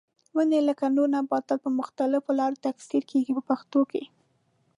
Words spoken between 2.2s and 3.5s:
لارو تکثیر کېږي په